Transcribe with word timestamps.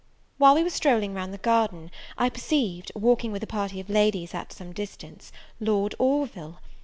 While 0.39 0.55
we 0.55 0.63
were 0.63 0.71
strolling 0.71 1.13
round 1.13 1.31
the 1.31 1.37
garden, 1.37 1.91
I 2.17 2.29
perceived, 2.29 2.91
walking 2.95 3.31
with 3.31 3.43
a 3.43 3.45
party 3.45 3.79
of 3.79 3.87
ladies 3.87 4.33
at 4.33 4.51
some 4.51 4.73
distance, 4.73 5.31
Lord 5.59 5.93
Orville! 5.99 6.59